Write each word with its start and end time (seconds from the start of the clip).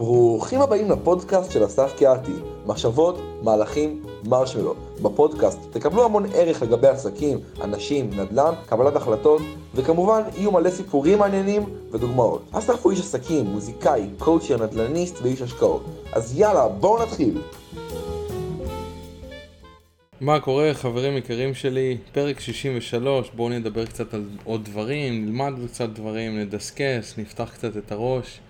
ברוכים 0.00 0.60
הבאים 0.60 0.90
לפודקאסט 0.90 1.52
של 1.52 1.64
אסף 1.64 1.92
קיאתי, 1.96 2.32
מחשבות, 2.66 3.18
מהלכים, 3.42 4.02
מרשמלו. 4.24 4.74
בפודקאסט 5.02 5.58
תקבלו 5.70 6.04
המון 6.04 6.26
ערך 6.34 6.62
לגבי 6.62 6.88
עסקים, 6.88 7.38
אנשים, 7.62 8.10
נדל"ן, 8.10 8.52
קבלת 8.66 8.96
החלטות, 8.96 9.42
וכמובן 9.74 10.22
יהיו 10.36 10.52
מלא 10.52 10.70
סיפורים 10.70 11.18
מעניינים 11.18 11.62
ודוגמאות. 11.92 12.42
אסף 12.52 12.82
הוא 12.82 12.92
איש 12.92 13.00
עסקים, 13.00 13.46
מוזיקאי, 13.46 14.08
קואוצ'ר, 14.18 14.66
נדל"ניסט 14.66 15.18
ואיש 15.22 15.42
השקעות. 15.42 15.84
אז 16.12 16.38
יאללה, 16.38 16.68
בואו 16.68 17.02
נתחיל. 17.02 17.42
מה 20.20 20.40
קורה 20.40 20.74
חברים 20.74 21.16
יקרים 21.16 21.54
שלי? 21.54 21.96
פרק 22.12 22.40
63, 22.40 23.30
בואו 23.34 23.48
נדבר 23.48 23.86
קצת 23.86 24.14
על 24.14 24.24
עוד 24.44 24.64
דברים, 24.64 25.24
נלמד 25.24 25.52
קצת 25.66 25.88
דברים, 25.88 26.38
נדסקס, 26.38 27.14
נפתח 27.18 27.50
קצת 27.54 27.76
את 27.76 27.92
הראש. 27.92 28.40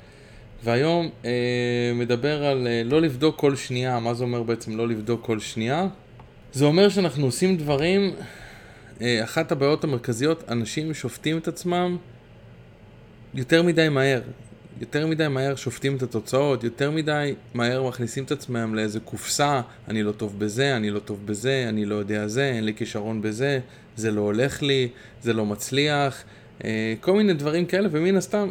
והיום 0.64 1.10
אה, 1.24 1.30
מדבר 1.94 2.44
על 2.44 2.66
אה, 2.66 2.82
לא 2.84 3.02
לבדוק 3.02 3.38
כל 3.38 3.56
שנייה, 3.56 4.00
מה 4.00 4.14
זה 4.14 4.24
אומר 4.24 4.42
בעצם 4.42 4.76
לא 4.76 4.88
לבדוק 4.88 5.24
כל 5.24 5.40
שנייה? 5.40 5.86
זה 6.52 6.64
אומר 6.64 6.88
שאנחנו 6.88 7.24
עושים 7.24 7.56
דברים, 7.56 8.10
אה, 9.00 9.24
אחת 9.24 9.52
הבעיות 9.52 9.84
המרכזיות, 9.84 10.44
אנשים 10.48 10.94
שופטים 10.94 11.38
את 11.38 11.48
עצמם 11.48 11.96
יותר 13.34 13.62
מדי 13.62 13.88
מהר. 13.88 14.20
יותר 14.80 15.06
מדי 15.06 15.28
מהר 15.28 15.56
שופטים 15.56 15.96
את 15.96 16.02
התוצאות, 16.02 16.64
יותר 16.64 16.90
מדי 16.90 17.34
מהר 17.54 17.88
מכניסים 17.88 18.24
את 18.24 18.32
עצמם 18.32 18.74
לאיזה 18.74 19.00
קופסה, 19.00 19.60
אני 19.88 20.02
לא 20.02 20.12
טוב 20.12 20.38
בזה, 20.38 20.76
אני 20.76 20.90
לא 20.90 20.98
טוב 20.98 21.26
בזה, 21.26 21.66
אני 21.68 21.84
לא 21.84 21.94
יודע 21.94 22.26
זה, 22.26 22.44
אין 22.44 22.64
לי 22.64 22.74
כישרון 22.74 23.22
בזה, 23.22 23.60
זה 23.96 24.10
לא 24.10 24.20
הולך 24.20 24.62
לי, 24.62 24.88
זה 25.22 25.32
לא 25.32 25.46
מצליח, 25.46 26.24
אה, 26.64 26.94
כל 27.00 27.12
מיני 27.12 27.34
דברים 27.34 27.66
כאלה, 27.66 27.88
ומן 27.92 28.16
הסתם, 28.16 28.48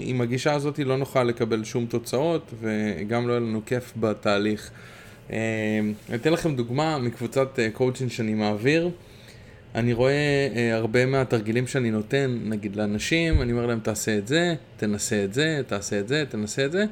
עם 0.00 0.20
הגישה 0.20 0.52
הזאת 0.52 0.78
לא 0.78 0.96
נוכל 0.96 1.24
לקבל 1.24 1.64
שום 1.64 1.86
תוצאות, 1.86 2.54
וגם 2.60 3.28
לא 3.28 3.32
יהיה 3.32 3.40
לנו 3.40 3.60
כיף 3.66 3.92
בתהליך. 3.96 4.70
אה, 5.30 5.36
אני 6.08 6.16
אתן 6.16 6.32
לכם 6.32 6.56
דוגמה 6.56 6.98
מקבוצת 6.98 7.58
קואוצ'ין 7.72 8.08
שאני 8.08 8.34
מעביר. 8.34 8.90
אני 9.74 9.92
רואה 9.92 10.48
אה, 10.56 10.74
הרבה 10.74 11.06
מהתרגילים 11.06 11.66
שאני 11.66 11.90
נותן, 11.90 12.38
נגיד 12.44 12.76
לאנשים, 12.76 13.42
אני 13.42 13.52
אומר 13.52 13.66
להם 13.66 13.80
תעשה 13.80 14.18
את 14.18 14.26
זה, 14.26 14.54
תנסה 14.76 15.24
את 15.24 15.34
זה, 15.34 15.60
תעשה 15.66 16.00
את 16.00 16.08
זה, 16.08 16.24
תנסה 16.28 16.64
את 16.64 16.72
זה, 16.72 16.84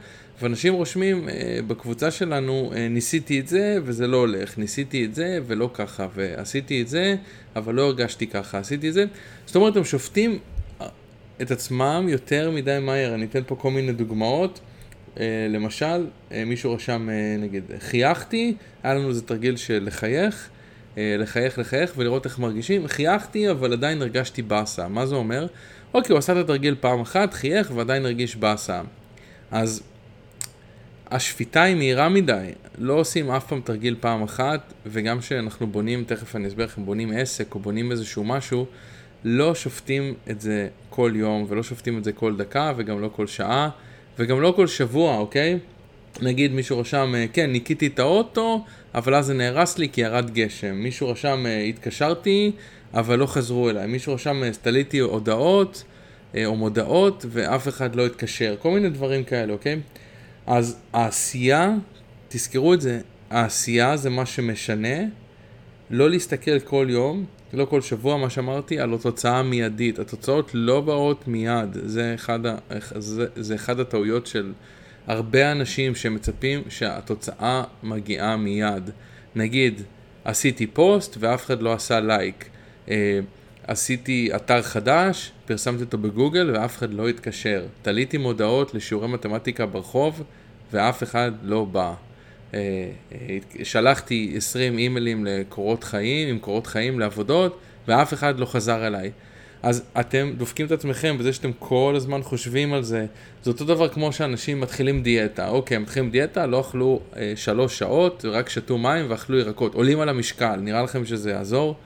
ואנשים 0.43 0.75
רושמים 0.75 1.29
אה, 1.29 1.59
בקבוצה 1.67 2.11
שלנו, 2.11 2.73
אה, 2.75 2.89
ניסיתי 2.89 3.41
את 3.41 3.49
זה 3.49 3.79
וזה 3.85 4.07
לא 4.07 4.17
הולך, 4.17 4.59
ניסיתי 4.59 5.05
את 5.05 5.15
זה 5.15 5.39
ולא 5.47 5.71
ככה, 5.75 6.07
ועשיתי 6.15 6.83
את 6.83 6.89
זה, 6.89 7.17
אבל 7.57 7.75
לא 7.75 7.83
הרגשתי 7.83 8.27
ככה, 8.27 8.59
עשיתי 8.59 8.89
את 8.89 8.95
זה. 8.95 9.05
זאת 9.47 9.57
אומרת, 9.57 9.77
הם 9.77 9.85
שופטים 9.85 10.31
אה, 10.31 10.37
את 11.43 11.51
עצמם 11.51 12.07
יותר 12.09 12.51
מדי 12.51 12.79
מהר. 12.83 13.15
אני 13.15 13.25
אתן 13.25 13.41
פה 13.47 13.57
כל 13.57 13.71
מיני 13.71 13.93
דוגמאות. 13.93 14.61
אה, 15.21 15.47
למשל, 15.51 16.07
אה, 16.33 16.45
מישהו 16.45 16.73
רשם, 16.73 17.11
אה, 17.11 17.37
נגיד, 17.39 17.65
חייכתי, 17.79 18.55
היה 18.83 18.95
לנו 18.95 19.09
איזה 19.09 19.23
תרגיל 19.23 19.57
של 19.57 19.83
לחייך. 19.87 20.49
לחייך 20.97 21.59
לחייך 21.59 21.93
ולראות 21.97 22.25
איך 22.25 22.39
מרגישים. 22.39 22.89
חייכתי 22.89 23.51
אבל 23.51 23.73
עדיין 23.73 24.03
הרגשתי 24.03 24.43
באסה. 24.43 24.89
מה 24.89 25.07
זה 25.07 25.15
אומר? 25.15 25.47
אוקיי, 25.95 26.13
הוא 26.13 26.19
עשה 26.19 26.33
את 26.33 26.37
התרגיל 26.37 26.77
פעם 26.81 27.01
אחת, 27.01 27.35
חייך 27.35 27.73
ועדיין 27.75 28.05
הרגיש 28.05 28.37
באסה. 28.37 28.81
אז 29.51 29.83
השפיטה 31.11 31.63
היא 31.63 31.77
מהירה 31.77 32.09
מדי. 32.09 32.51
לא 32.79 32.93
עושים 32.93 33.31
אף 33.31 33.47
פעם 33.47 33.61
תרגיל 33.65 33.97
פעם 34.01 34.23
אחת, 34.23 34.73
וגם 34.87 35.21
כשאנחנו 35.21 35.67
בונים, 35.67 36.05
תכף 36.05 36.37
אני 36.37 36.49
אסביר 36.49 36.67
לכם, 36.67 36.85
בונים 36.85 37.13
עסק 37.17 37.55
או 37.55 37.61
בונים 37.61 37.93
איזשהו 37.93 38.25
משהו, 38.25 38.67
לא 39.25 39.55
שופטים 39.55 40.15
את 40.31 40.41
זה 40.41 40.69
כל 40.91 41.13
יום, 41.15 41.47
ולא 41.49 41.63
שופטים 41.63 41.99
את 41.99 42.05
זה 42.05 42.13
כל 42.13 42.37
דקה, 42.37 42.73
וגם 42.77 43.01
לא 43.01 43.11
כל 43.17 43.27
שעה, 43.27 43.69
וגם 44.19 44.41
לא 44.41 44.53
כל 44.57 44.67
שבוע, 44.67 45.17
אוקיי? 45.17 45.59
נגיד 46.21 46.53
מישהו 46.53 46.79
רשם, 46.79 47.15
אה, 47.15 47.27
כן, 47.33 47.53
ניקיתי 47.53 47.87
את 47.87 47.99
האוטו, 47.99 48.65
אבל 48.95 49.15
אז 49.15 49.27
זה 49.27 49.35
נהרס 49.35 49.79
לי 49.79 49.89
כי 49.89 50.01
ירד 50.01 50.31
גשם. 50.31 50.75
מישהו 50.75 51.09
רשם, 51.09 51.47
אה, 51.47 51.63
התקשרתי, 51.63 52.53
אבל 52.95 53.19
לא 53.19 53.27
חזרו 53.27 53.71
אליי. 53.71 53.87
מישהו 53.87 54.15
רשם, 54.15 54.43
תליתי 54.63 55.01
אה, 55.01 55.05
הודעות 55.05 55.85
או 56.45 56.57
מודעות, 56.57 57.25
ואף 57.29 57.69
אחד 57.69 57.95
לא 57.95 58.07
התקשר. 58.07 58.57
כל 58.59 58.71
מיני 58.71 58.91
דברים 58.91 59.25
כאלה, 59.25 59.53
אוקיי? 59.53 59.81
אז 60.47 60.79
העשייה, 60.93 61.75
תזכרו 62.29 62.75
את 62.75 62.81
זה, 62.81 63.01
העשייה 63.31 63.97
זה 63.97 64.11
מה 64.11 64.27
שמשנה. 64.27 64.99
לא 65.91 66.11
להסתכל 66.11 66.61
כל 66.61 66.87
יום, 66.91 67.25
לא 67.53 67.65
כל 67.65 67.81
שבוע, 67.81 68.17
מה 68.17 68.31
שאמרתי, 68.31 68.81
על 68.81 68.95
התוצאה 68.95 69.43
מיידית. 69.43 69.99
התוצאות 69.99 70.51
לא 70.55 70.81
באות 70.81 71.29
מיד. 71.29 71.77
זה 71.85 72.15
אחד. 72.15 72.41
זה, 72.99 73.27
זה 73.37 73.55
אחד 73.55 73.81
הטעויות 73.81 74.27
של... 74.27 74.53
הרבה 75.07 75.53
אנשים 75.53 75.95
שמצפים 75.95 76.63
שהתוצאה 76.69 77.63
מגיעה 77.83 78.37
מיד. 78.37 78.91
נגיד, 79.35 79.83
עשיתי 80.25 80.67
פוסט 80.67 81.17
ואף 81.21 81.45
אחד 81.45 81.63
לא 81.63 81.73
עשה 81.73 82.01
לייק. 82.01 82.49
אה, 82.91 83.21
עשיתי 83.67 84.31
אתר 84.37 84.63
חדש, 84.63 85.33
פרסמתי 85.47 85.83
אותו 85.83 85.99
בגוגל 85.99 86.51
ואף 86.55 86.77
אחד 86.77 86.95
לא 86.95 87.09
התקשר. 87.09 87.67
תליתי 87.83 88.19
מודעות 88.19 88.75
לשיעורי 88.75 89.09
מתמטיקה 89.09 89.67
ברחוב 89.67 90.23
ואף 90.73 91.03
אחד 91.03 91.33
לא 91.43 91.65
בא. 91.65 91.95
אה, 92.55 92.59
אה, 93.13 93.39
שלחתי 93.65 94.35
20 94.37 94.79
אימיילים 94.79 95.25
לקורות 95.25 95.85
חיים, 95.85 96.29
עם 96.29 96.39
קורות 96.39 96.67
חיים 96.67 97.01
לעבודות, 97.01 97.59
ואף 97.89 98.15
אחד 98.15 98.41
לא 98.41 98.47
חזר 98.47 98.87
אליי. 98.87 99.11
אז 99.63 99.83
אתם 100.01 100.33
דופקים 100.37 100.67
את 100.67 100.73
עצמכם 100.73 101.19
בזה 101.19 101.33
שאתם 101.33 101.51
כל 101.59 101.95
הזמן 101.97 102.23
חושבים 102.23 102.73
על 102.75 102.83
זה. 102.83 103.07
זה 103.43 103.51
אותו 103.51 103.65
דבר 103.65 103.89
כמו 103.89 104.13
שאנשים 104.13 104.61
מתחילים 104.61 105.03
דיאטה. 105.03 105.49
אוקיי, 105.49 105.79
מתחילים 105.79 106.11
דיאטה, 106.11 106.47
לא 106.47 106.61
אכלו 106.61 107.01
אה, 107.17 107.33
שלוש 107.37 107.79
שעות, 107.79 108.25
רק 108.29 108.49
שתו 108.49 108.79
מים 108.79 109.07
ואכלו 109.09 109.39
ירקות. 109.39 109.75
עולים 109.75 110.01
על 110.01 110.09
המשקל, 110.09 110.57
נראה 110.57 110.83
לכם 110.83 111.05
שזה 111.05 111.31
יעזור? 111.31 111.77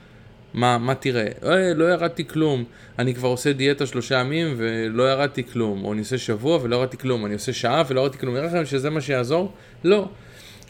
מה, 0.53 0.77
מה 0.77 0.95
תראה? 0.95 1.27
אה, 1.43 1.73
לא 1.73 1.85
ירדתי 1.85 2.27
כלום. 2.27 2.63
אני 2.99 3.15
כבר 3.15 3.27
עושה 3.27 3.53
דיאטה 3.53 3.85
שלושה 3.85 4.15
ימים 4.15 4.53
ולא 4.57 5.11
ירדתי 5.11 5.43
כלום. 5.43 5.85
או 5.85 5.93
אני 5.93 5.99
עושה 5.99 6.17
שבוע 6.17 6.59
ולא 6.63 6.75
ירדתי 6.75 6.97
כלום. 6.97 7.25
אני 7.25 7.33
עושה 7.33 7.53
שעה 7.53 7.83
ולא 7.87 8.01
ירדתי 8.01 8.17
כלום. 8.17 8.35
נראה 8.35 8.47
לכם 8.47 8.65
שזה 8.65 8.89
מה 8.89 9.01
שיעזור? 9.01 9.51
לא. 9.83 10.09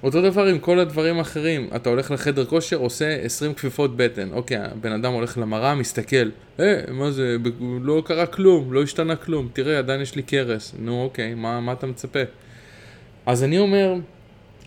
אותו 0.03 0.22
דבר 0.22 0.46
עם 0.46 0.59
כל 0.59 0.80
הדברים 0.80 1.18
האחרים, 1.19 1.69
אתה 1.75 1.90
הולך 1.90 2.12
לחדר 2.12 2.46
כושר, 2.46 2.78
עושה 2.78 3.16
20 3.16 3.53
כפיפות 3.53 3.97
בטן, 3.97 4.30
אוקיי, 4.31 4.58
הבן 4.58 4.91
אדם 4.91 5.13
הולך 5.13 5.38
למראה, 5.38 5.75
מסתכל, 5.75 6.30
אה, 6.59 6.81
מה 6.91 7.12
זה, 7.12 7.38
לא 7.81 8.03
קרה 8.06 8.25
כלום, 8.25 8.74
לא 8.74 8.84
השתנה 8.84 9.16
כלום, 9.16 9.50
תראה, 9.53 9.78
עדיין 9.78 10.02
יש 10.02 10.16
לי 10.16 10.24
קרס, 10.24 10.74
נו 10.80 11.03
אוקיי, 11.03 11.34
מה, 11.34 11.62
מה 11.62 11.74
אתה 11.74 11.88
מצפה? 11.88 12.19
אז 13.25 13.44
אני 13.44 13.59
אומר, 13.59 13.94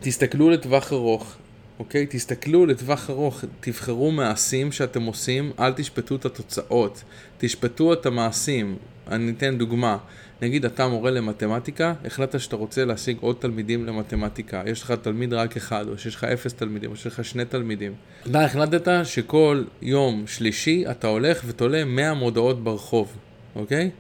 תסתכלו 0.01 0.51
לטווח 0.51 0.93
ארוך, 0.93 1.37
אוקיי? 1.79 2.07
תסתכלו 2.11 2.67
לטווח 2.67 3.11
ארוך, 3.11 3.45
תבחרו 3.61 4.11
מעשים 4.11 4.73
שאתם 4.73 5.03
עושים, 5.03 5.53
אל 5.59 5.73
תשפטו 5.73 6.17
את 6.17 6.25
התוצאות, 6.25 7.05
תשפטו 7.39 7.93
את 7.93 8.07
המעשים. 8.07 8.77
אני 9.09 9.31
אתן 9.31 9.59
דוגמה. 9.59 9.97
נגיד 10.43 10.65
אתה 10.65 10.89
מורה 10.89 11.11
למתמטיקה, 11.11 11.95
החלטת 12.05 12.41
שאתה 12.41 12.57
רוצה 12.57 12.85
להשיג 12.85 13.17
עוד 13.21 13.37
תלמידים 13.39 13.87
למתמטיקה, 13.87 14.63
יש 14.67 14.83
לך 14.83 14.91
תלמיד 14.91 15.33
רק 15.33 15.57
אחד, 15.57 15.89
או 15.89 15.99
שיש 15.99 16.15
לך 16.15 16.25
אפס 16.25 16.55
תלמידים, 16.55 16.91
או 16.91 16.97
שיש 16.97 17.07
לך 17.07 17.25
שני 17.25 17.45
תלמידים. 17.45 17.95
אתה 18.31 18.45
החלטת 18.45 19.05
שכל 19.05 19.65
יום 19.83 20.25
שלישי 20.27 20.85
אתה 20.91 21.07
הולך 21.07 21.43
ותולה 21.47 21.85
100 21.85 22.15
מודעות 22.15 22.65
ברחוב, 22.65 23.17
אוקיי? 23.57 23.91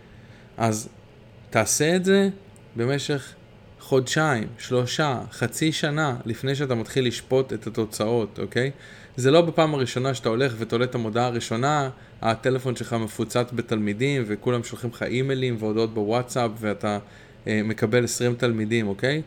אז 0.57 0.89
תעשה 1.51 1.97
את 1.97 2.05
זה 2.05 2.29
במשך 2.77 3.35
חודשיים, 3.81 4.49
שלושה, 4.59 5.21
חצי 5.33 5.73
שנה, 5.73 6.17
לפני 6.25 6.55
שאתה 6.55 6.75
מתחיל 6.75 7.07
לשפוט 7.07 7.53
את 7.53 7.67
התוצאות, 7.67 8.39
אוקיי? 8.43 8.71
זה 9.17 9.31
לא 9.31 9.41
בפעם 9.41 9.75
הראשונה 9.75 10.15
שאתה 10.15 10.29
הולך 10.29 10.55
ותולה 10.59 10.85
את 10.85 10.95
המודעה 10.95 11.27
הראשונה, 11.27 11.91
הטלפון 12.23 12.77
שלך 12.77 12.93
מפוצץ 12.93 13.51
בתלמידים 13.53 14.23
וכולם 14.27 14.65
שולחים 14.65 14.91
לך 14.91 15.03
אימיילים 15.03 15.57
והודעות 15.59 15.95
בוואטסאפ 15.95 16.51
ואתה 16.61 16.99
אה, 17.47 17.61
מקבל 17.65 18.05
20 18.05 18.35
תלמידים, 18.35 18.89
אוקיי? 18.89 19.23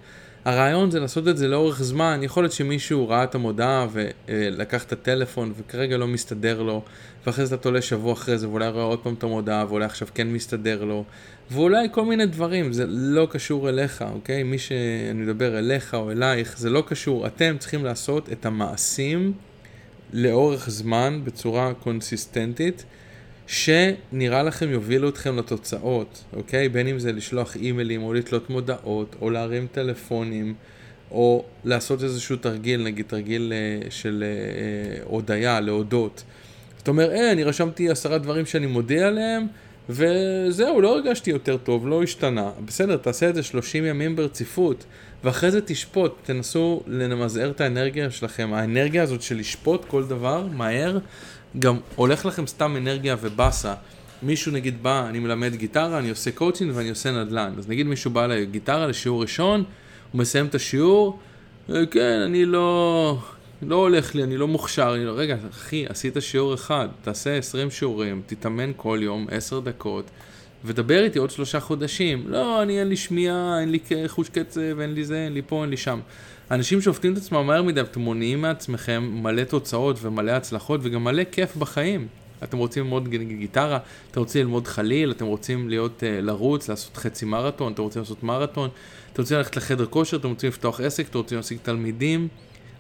הרעיון 0.45 0.91
זה 0.91 1.00
לעשות 1.00 1.27
את 1.27 1.38
זה 1.38 1.47
לאורך 1.47 1.83
זמן, 1.83 2.19
יכול 2.24 2.44
להיות 2.44 2.53
שמישהו 2.53 3.09
ראה 3.09 3.24
את 3.24 3.35
המודעה 3.35 3.88
ולקח 3.91 4.83
את 4.83 4.91
הטלפון 4.91 5.53
וכרגע 5.57 5.97
לא 5.97 6.07
מסתדר 6.07 6.62
לו, 6.62 6.81
ואחרי 7.25 7.45
זה 7.45 7.56
אתה 7.56 7.63
תולה 7.63 7.81
שבוע 7.81 8.13
אחרי 8.13 8.38
זה 8.38 8.50
ואולי 8.50 8.69
רואה 8.69 8.83
עוד 8.83 9.00
פעם 9.00 9.13
את 9.13 9.24
המודעה 9.24 9.65
ואולי 9.69 9.86
עכשיו 9.86 10.07
כן 10.13 10.27
מסתדר 10.27 10.83
לו, 10.83 11.03
ואולי 11.51 11.88
כל 11.91 12.06
מיני 12.06 12.25
דברים, 12.25 12.74
זה 12.74 12.86
לא 12.88 13.27
קשור 13.31 13.69
אליך, 13.69 14.03
אוקיי? 14.13 14.44
מי 14.44 14.57
שאני 14.57 15.13
מדבר 15.13 15.59
אליך 15.59 15.94
או 15.94 16.12
אלייך, 16.12 16.57
זה 16.57 16.69
לא 16.69 16.83
קשור, 16.88 17.27
אתם 17.27 17.56
צריכים 17.59 17.86
לעשות 17.86 18.31
את 18.31 18.45
המעשים 18.45 19.33
לאורך 20.13 20.69
זמן 20.69 21.21
בצורה 21.24 21.74
קונסיסטנטית. 21.74 22.86
שנראה 23.48 24.44
לכם 24.44 24.69
יובילו 24.69 25.10
אתכם 25.10 25.38
לתוצאות, 25.38 26.24
אוקיי? 26.33 26.69
בין 26.69 26.88
אם 26.88 27.00
זה 27.00 27.12
לשלוח 27.12 27.56
אימיילים 27.56 28.04
או 28.04 28.13
לתלות 28.13 28.50
מודעות 28.50 29.15
או 29.21 29.30
להרים 29.30 29.68
טלפונים 29.71 30.54
או 31.12 31.45
לעשות 31.65 32.04
איזשהו 32.04 32.36
תרגיל, 32.36 32.83
נגיד 32.83 33.06
תרגיל 33.07 33.54
uh, 33.54 33.92
של 33.92 34.24
uh, 34.24 35.04
הודיה, 35.10 35.60
להודות. 35.60 36.24
זאת 36.77 36.88
אומרת, 36.88 37.10
אה, 37.10 37.31
אני 37.31 37.44
רשמתי 37.44 37.89
עשרה 37.89 38.18
דברים 38.18 38.45
שאני 38.45 38.65
מודה 38.65 39.07
עליהם 39.07 39.48
וזהו, 39.89 40.81
לא 40.81 40.95
הרגשתי 40.95 41.31
יותר 41.31 41.57
טוב, 41.57 41.88
לא 41.88 42.03
השתנה. 42.03 42.51
בסדר, 42.65 42.97
תעשה 42.97 43.30
את 43.30 43.35
זה 43.35 43.44
30 43.44 43.85
ימים 43.85 44.15
ברציפות, 44.15 44.85
ואחרי 45.24 45.51
זה 45.51 45.62
תשפוט, 45.62 46.15
תנסו 46.24 46.83
למזער 46.88 47.50
את 47.50 47.62
האנרגיה 47.62 48.12
שלכם. 48.12 48.53
האנרגיה 48.53 49.03
הזאת 49.03 49.21
של 49.21 49.38
לשפוט 49.38 49.85
כל 49.85 50.06
דבר 50.06 50.47
מהר, 50.53 50.97
גם 51.59 51.77
הולך 51.95 52.25
לכם 52.25 52.47
סתם 52.47 52.75
אנרגיה 52.77 53.15
ובאסה. 53.21 53.74
מישהו 54.24 54.51
נגיד 54.51 54.83
בא, 54.83 55.07
אני 55.09 55.19
מלמד 55.19 55.56
גיטרה, 55.56 56.00
אני 56.00 56.09
עושה 56.09 56.31
קואוצ'ינג 56.31 56.71
ואני 56.75 56.89
עושה 56.89 57.12
נדל"ן. 57.12 57.53
אז 57.57 57.69
נגיד 57.69 57.88
מישהו 57.88 58.12
בא 58.12 58.25
לגיטרה 58.25 58.88
לשיעור 58.88 59.21
ראשון, 59.21 59.63
הוא 60.12 60.19
מסיים 60.19 60.45
את 60.45 60.56
השיעור, 60.56 61.19
אה, 61.69 61.86
כן, 61.86 62.19
אני 62.25 62.45
לא, 62.45 63.18
לא 63.63 63.75
הולך 63.75 64.15
לי, 64.15 64.24
אני 64.24 64.38
לא 64.38 64.48
מוכשר. 64.48 64.95
אני 64.95 65.06
לא, 65.06 65.12
רגע, 65.15 65.38
אחי, 65.50 65.86
עשית 65.89 66.15
שיעור 66.19 66.54
אחד, 66.54 66.88
תעשה 67.01 67.38
20 67.38 67.71
שיעורים, 67.71 68.21
תתאמן 68.25 68.71
כל 68.75 69.00
יום 69.01 69.27
10 69.31 69.60
דקות, 69.60 70.06
ודבר 70.65 71.04
איתי 71.04 71.19
עוד 71.19 71.31
שלושה 71.31 71.60
חודשים. 71.60 72.24
לא, 72.27 72.62
אני 72.62 72.80
אין 72.80 72.88
לי 72.88 72.98
שמיעה, 72.98 73.60
אין 73.60 73.71
לי 73.71 73.80
חוש 74.07 74.30
קצב, 74.30 74.80
אין 74.80 74.94
לי 74.94 75.06
זה, 75.06 75.25
אין 75.25 75.33
לי 75.33 75.42
פה, 75.48 75.62
אין 75.62 75.69
לי 75.69 75.77
שם. 75.77 76.00
אנשים 76.51 76.81
שופטים 76.81 77.13
את 77.13 77.18
עצמם 77.18 77.48
מהר 77.48 77.62
מדי, 77.62 77.81
אתם 77.81 78.00
מונעים 78.00 78.42
מעצמכם 78.42 79.10
מלא 79.24 79.44
תוצאות 79.44 79.98
ומלא 80.01 80.31
הצלחות 80.31 80.80
וגם 80.83 81.04
מלא 81.04 81.24
כיף 81.31 81.56
בחיים. 81.56 82.07
אתם 82.44 82.57
רוצים 82.57 82.83
ללמוד 82.83 83.07
גיטרה, 83.07 83.80
אתם 84.12 84.19
רוצים 84.19 84.42
ללמוד 84.42 84.68
חליל, 84.68 85.12
אתם 85.12 85.25
רוצים 85.25 85.69
להיות, 85.69 86.04
uh, 86.04 86.21
לרוץ, 86.21 86.69
לעשות 86.69 86.98
חצי 86.98 87.25
מרתון, 87.25 87.74
אתם 87.74 87.81
רוצים 87.81 88.01
לעשות 88.01 88.24
מרתון, 88.24 88.69
אתם 89.13 89.21
רוצים 89.21 89.38
ללכת 89.38 89.56
לחדר 89.56 89.86
כושר, 89.86 90.18
אתם 90.18 90.30
רוצים 90.30 90.50
לפתוח 90.50 90.81
עסק, 90.81 91.10
אתם 91.10 91.18
רוצים 91.18 91.38
להשיג 91.38 91.57
תלמידים. 91.63 92.27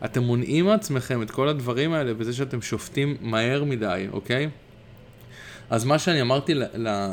אתם 0.05 0.23
מונעים 0.23 0.65
מעצמכם 0.65 1.21
את 1.21 1.31
כל 1.31 1.47
הדברים 1.47 1.93
האלה 1.93 2.13
בזה 2.13 2.33
שאתם 2.33 2.61
שופטים 2.61 3.17
מהר 3.21 3.63
מדי, 3.63 4.07
אוקיי? 4.11 4.49
אז 5.69 5.85
מה 5.85 5.99
שאני 5.99 6.21
אמרתי 6.21 6.53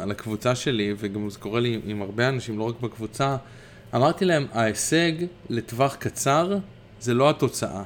לקבוצה 0.07 0.55
שלי, 0.55 0.95
וגם 0.99 1.31
זה 1.31 1.39
קורה 1.39 1.61
לי 1.61 1.81
עם 1.87 2.03
הרבה 2.03 2.29
אנשים, 2.29 2.59
לא 2.59 2.65
רק 2.65 2.81
בקבוצה, 2.81 3.37
אמרתי 3.95 4.25
להם, 4.25 4.47
ההישג 4.53 5.13
לטווח 5.49 5.95
קצר 5.95 6.59
זה 7.01 7.15
לא 7.15 7.31
התוצאה, 7.31 7.83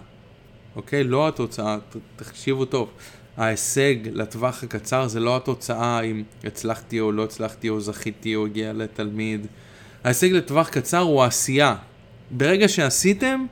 אוקיי? 0.76 1.04
לא 1.04 1.28
התוצאה, 1.28 1.78
תקשיבו 2.16 2.64
טוב. 2.64 2.90
ההישג 3.36 3.94
לטווח 4.12 4.64
הקצר 4.64 5.08
זה 5.08 5.20
לא 5.20 5.36
התוצאה 5.36 6.00
אם 6.00 6.22
הצלחתי 6.44 7.00
או 7.00 7.12
לא 7.12 7.24
הצלחתי 7.24 7.68
או 7.68 7.80
זכיתי 7.80 8.34
או 8.34 8.46
הגיע 8.46 8.72
לתלמיד. 8.72 9.46
ההישג 10.04 10.32
לטווח 10.32 10.68
קצר 10.68 10.98
הוא 10.98 11.22
העשייה. 11.22 11.76
ברגע 12.30 12.68
שעשיתם, 12.68 13.46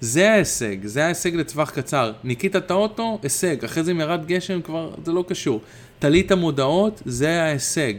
זה 0.00 0.30
ההישג, 0.30 0.86
זה 0.86 1.04
ההישג 1.04 1.34
לטווח 1.34 1.70
קצר. 1.70 2.12
ניקית 2.24 2.56
את 2.56 2.70
האוטו, 2.70 3.18
הישג. 3.22 3.64
אחרי 3.64 3.84
זה 3.84 3.90
אם 3.90 4.00
ירד 4.00 4.26
גשם 4.26 4.62
כבר, 4.62 4.94
זה 5.04 5.12
לא 5.12 5.24
קשור. 5.28 5.60
תלית 5.98 6.32
מודעות, 6.32 7.02
זה 7.04 7.42
ההישג. 7.42 7.94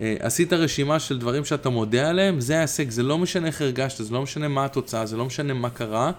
אה, 0.00 0.16
עשית 0.20 0.52
רשימה 0.52 1.00
של 1.00 1.18
דברים 1.18 1.44
שאתה 1.44 1.68
מודה 1.68 2.08
עליהם, 2.08 2.40
זה 2.40 2.58
ההישג. 2.58 2.90
זה 2.90 3.02
לא 3.02 3.18
משנה 3.18 3.46
איך 3.46 3.60
הרגשת, 3.60 4.04
זה 4.04 4.14
לא 4.14 4.22
משנה 4.22 4.48
מה 4.48 4.64
התוצאה, 4.64 5.06
זה 5.06 5.16
לא 5.16 5.24
משנה 5.24 5.54
מה 5.54 5.70
קרה. 5.70 6.12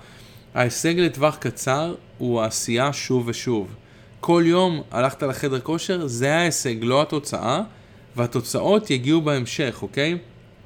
ההישג 0.53 0.99
לטווח 0.99 1.35
קצר 1.35 1.95
הוא 2.17 2.41
העשייה 2.41 2.93
שוב 2.93 3.27
ושוב. 3.27 3.75
כל 4.19 4.43
יום 4.45 4.81
הלכת 4.91 5.23
לחדר 5.23 5.59
כושר, 5.59 6.07
זה 6.07 6.35
ההישג, 6.35 6.75
לא 6.81 7.01
התוצאה, 7.01 7.61
והתוצאות 8.15 8.89
יגיעו 8.91 9.21
בהמשך, 9.21 9.79
אוקיי? 9.81 10.17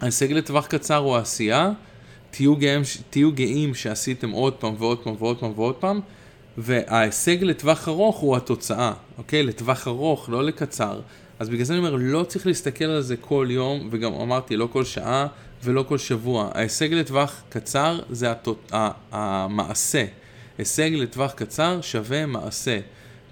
ההישג 0.01 0.31
לטווח 0.31 0.67
קצר 0.67 0.95
הוא 0.95 1.17
העשייה, 1.17 1.71
תהיו 2.31 2.55
גאים, 2.55 2.81
תהיו 3.09 3.31
גאים 3.31 3.75
שעשיתם 3.75 4.31
עוד 4.31 4.53
פעם 4.53 4.75
ועוד 4.77 4.97
פעם 5.03 5.15
ועוד 5.19 5.39
פעם 5.39 5.51
ועוד 5.55 5.75
פעם, 5.75 5.99
וההישג 6.57 7.43
לטווח 7.43 7.87
ארוך 7.87 8.17
הוא 8.17 8.35
התוצאה, 8.37 8.93
אוקיי? 9.17 9.43
לטווח 9.43 9.87
ארוך, 9.87 10.29
לא 10.29 10.43
לקצר. 10.43 10.99
אז 11.39 11.49
בגלל 11.49 11.63
זה 11.63 11.73
אני 11.73 11.79
אומר, 11.79 11.95
לא 11.99 12.23
צריך 12.23 12.47
להסתכל 12.47 12.85
על 12.85 13.01
זה 13.01 13.17
כל 13.17 13.47
יום, 13.49 13.89
וגם 13.91 14.13
אמרתי, 14.13 14.57
לא 14.57 14.67
כל 14.71 14.83
שעה 14.83 15.27
ולא 15.63 15.83
כל 15.87 15.97
שבוע. 15.97 16.49
ההישג 16.53 16.93
לטווח 16.93 17.41
קצר 17.49 17.99
זה 18.09 18.31
התות... 18.31 18.71
המעשה. 19.11 20.05
הישג 20.57 20.89
לטווח 20.93 21.31
קצר 21.31 21.81
שווה 21.81 22.25
מעשה. 22.25 22.79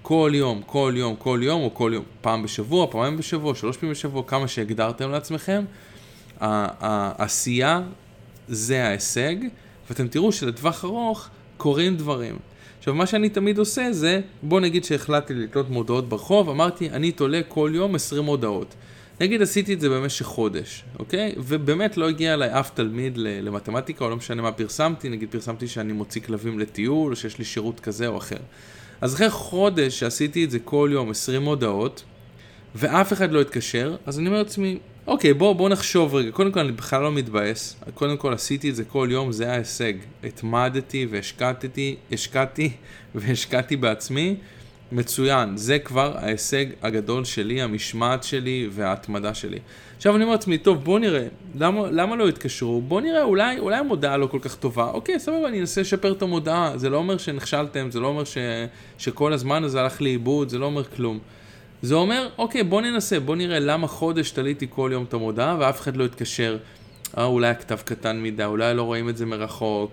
כל 0.02 0.30
יום, 0.34 0.62
כל 0.66 0.92
יום, 0.96 1.16
כל 1.18 1.40
יום, 1.42 1.62
או 1.62 1.74
כל 1.74 1.90
יום, 1.94 2.04
פעם 2.20 2.42
בשבוע, 2.42 2.86
פעמיים 2.90 3.16
בשבוע, 3.16 3.54
שלוש 3.54 3.76
פעמים 3.76 3.92
בשבוע, 3.92 4.22
כמה 4.26 4.48
שהגדרתם 4.48 5.10
לעצמכם, 5.10 5.64
העשייה 6.40 7.82
זה 8.48 8.84
ההישג, 8.84 9.36
ואתם 9.88 10.08
תראו 10.08 10.32
שלטווח 10.32 10.84
ארוך 10.84 11.28
קורים 11.56 11.96
דברים. 11.96 12.36
עכשיו, 12.78 12.94
מה 12.94 13.06
שאני 13.06 13.28
תמיד 13.28 13.58
עושה 13.58 13.92
זה, 13.92 14.20
בוא 14.42 14.60
נגיד 14.60 14.84
שהחלטתי 14.84 15.34
לקלוט 15.34 15.66
מודעות 15.68 16.08
ברחוב, 16.08 16.48
אמרתי, 16.48 16.90
אני 16.90 17.12
תולה 17.12 17.40
כל 17.48 17.70
יום 17.74 17.94
20 17.94 18.24
מודעות. 18.24 18.74
נגיד 19.20 19.42
עשיתי 19.42 19.74
את 19.74 19.80
זה 19.80 19.88
במשך 19.88 20.26
חודש, 20.26 20.84
אוקיי? 20.98 21.34
ובאמת 21.36 21.96
לא 21.96 22.08
הגיע 22.08 22.34
אליי 22.34 22.60
אף 22.60 22.70
תלמיד 22.74 23.12
למתמטיקה, 23.18 24.04
או 24.04 24.10
לא 24.10 24.16
משנה 24.16 24.42
מה 24.42 24.52
פרסמתי, 24.52 25.08
נגיד 25.08 25.28
פרסמתי 25.30 25.68
שאני 25.68 25.92
מוציא 25.92 26.20
כלבים 26.20 26.58
לטיול, 26.58 27.12
או 27.12 27.16
שיש 27.16 27.38
לי 27.38 27.44
שירות 27.44 27.80
כזה 27.80 28.06
או 28.06 28.18
אחר. 28.18 28.36
אז 29.00 29.14
אחרי 29.14 29.30
חודש 29.30 29.98
שעשיתי 29.98 30.44
את 30.44 30.50
זה 30.50 30.58
כל 30.58 30.90
יום, 30.92 31.10
20 31.10 31.42
הודעות, 31.42 32.04
ואף 32.74 33.12
אחד 33.12 33.32
לא 33.32 33.40
התקשר, 33.40 33.96
אז 34.06 34.18
אני 34.18 34.28
אומר 34.28 34.38
לעצמי, 34.38 34.78
אוקיי, 35.08 35.34
בוא, 35.34 35.52
בוא 35.52 35.68
נחשוב 35.68 36.14
רגע. 36.14 36.30
קודם 36.30 36.52
כל, 36.52 36.60
אני 36.60 36.72
בכלל 36.72 37.02
לא 37.02 37.12
מתבאס. 37.12 37.76
קודם 37.94 38.16
כל, 38.16 38.32
עשיתי 38.32 38.70
את 38.70 38.74
זה 38.74 38.84
כל 38.84 39.08
יום, 39.10 39.32
זה 39.32 39.52
ההישג. 39.52 39.92
התמדתי 40.24 41.06
והשקעתי, 41.10 41.96
השקעתי 42.12 42.70
והשקעתי 43.14 43.76
בעצמי. 43.76 44.36
מצוין, 44.92 45.56
זה 45.56 45.78
כבר 45.78 46.16
ההישג 46.16 46.66
הגדול 46.82 47.24
שלי, 47.24 47.62
המשמעת 47.62 48.22
שלי 48.24 48.68
וההתמדה 48.70 49.34
שלי. 49.34 49.58
עכשיו 49.96 50.16
אני 50.16 50.24
אומר 50.24 50.34
לעצמי, 50.34 50.58
טוב, 50.58 50.84
בוא 50.84 50.98
נראה, 50.98 51.26
למה, 51.58 51.90
למה 51.90 52.16
לא 52.16 52.28
התקשרו? 52.28 52.80
בוא 52.80 53.00
נראה, 53.00 53.22
אולי, 53.22 53.58
אולי 53.58 53.76
המודעה 53.76 54.16
לא 54.16 54.26
כל 54.26 54.38
כך 54.42 54.56
טובה. 54.56 54.90
אוקיי, 54.90 55.20
סבבה, 55.20 55.48
אני 55.48 55.60
אנסה 55.60 55.80
לשפר 55.80 56.12
את 56.12 56.22
המודעה. 56.22 56.72
זה 56.78 56.90
לא 56.90 56.96
אומר 56.96 57.18
שנכשלתם, 57.18 57.90
זה 57.90 58.00
לא 58.00 58.06
אומר 58.06 58.24
ש, 58.24 58.38
שכל 58.98 59.32
הזמן 59.32 59.64
הזה 59.64 59.80
הלך 59.80 60.02
לאיבוד, 60.02 60.48
זה 60.48 60.58
לא 60.58 60.66
אומר 60.66 60.84
כלום. 60.84 61.18
זה 61.82 61.94
אומר, 61.94 62.28
אוקיי, 62.38 62.62
בוא 62.62 62.80
ננסה, 62.80 63.20
בוא 63.20 63.36
נראה 63.36 63.58
למה 63.58 63.86
חודש 63.86 64.30
תליתי 64.30 64.66
כל 64.70 64.90
יום 64.92 65.04
את 65.04 65.14
המודעה 65.14 65.56
ואף 65.58 65.80
אחד 65.80 65.96
לא 65.96 66.04
התקשר. 66.04 66.58
אה, 67.18 67.24
אולי 67.24 67.48
הכתב 67.48 67.78
קטן 67.84 68.22
מדי, 68.22 68.44
אולי 68.44 68.74
לא 68.74 68.82
רואים 68.82 69.08
את 69.08 69.16
זה 69.16 69.26
מרחוק, 69.26 69.90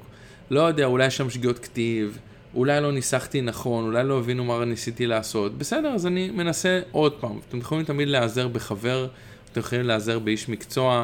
לא 0.51 0.59
יודע, 0.59 0.85
אולי 0.85 1.05
יש 1.05 1.17
שם 1.17 1.29
שגיאות 1.29 1.59
כתיב, 1.59 2.17
אולי 2.55 2.81
לא 2.81 2.91
ניסחתי 2.91 3.41
נכון, 3.41 3.85
אולי 3.85 4.03
לא 4.03 4.19
הבינו 4.19 4.43
מה 4.43 4.65
ניסיתי 4.65 5.07
לעשות. 5.07 5.57
בסדר, 5.57 5.87
אז 5.87 6.07
אני 6.07 6.29
מנסה 6.29 6.81
עוד 6.91 7.13
פעם. 7.13 7.39
אתם 7.49 7.57
יכולים 7.57 7.85
תמיד 7.85 8.07
להיעזר 8.07 8.47
בחבר, 8.47 9.07
אתם 9.51 9.59
יכולים 9.59 9.85
להיעזר 9.85 10.19
באיש 10.19 10.49
מקצוע 10.49 11.03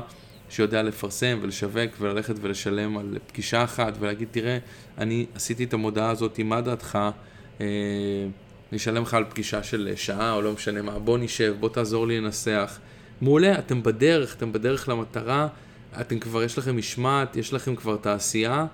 שיודע 0.50 0.84
לפרסם 0.84 1.39
ולשווק 1.42 1.91
וללכת 2.00 2.36
ולשלם 2.41 2.98
על 2.98 3.17
פגישה 3.27 3.63
אחת 3.63 3.94
ולהגיד, 4.00 4.27
תראה, 4.32 4.58
אני 4.98 5.25
עשיתי 5.36 5.63
את 5.63 5.74
המודעה 5.74 6.10
הזאת, 6.10 6.39
מה 6.39 6.62
דעתך? 6.62 7.00
אה, 7.62 7.65
אני 8.72 8.78
אשלם 8.78 9.04
לך 9.04 9.13
על 9.13 9.25
פגישה 9.30 9.63
של 9.63 9.94
שעה 9.96 10.34
או 10.34 10.42
לא 10.42 10.54
משנה 10.54 10.82
מה, 10.82 11.00
בוא 11.00 11.18
נשב, 11.18 11.56
בוא 11.60 11.70
תעזור 11.70 12.08
לי 12.08 12.20
לנסח. 12.20 12.80
מעולה, 13.22 13.60
אתם 13.60 13.84
בדרך, 13.84 14.36
אתם 14.36 14.51
בדרך 14.51 14.90
למטרה, 14.90 15.48
אתם 16.01 16.20
כבר, 16.20 16.44
יש 16.44 16.58
לכם 16.58 16.78
משמעת, 16.78 17.36
יש 17.36 17.54
לכם 17.54 17.75
כבר 17.75 17.98
תעשייה, 17.98 18.66